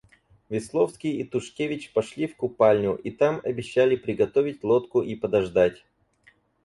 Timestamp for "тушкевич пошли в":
1.23-2.35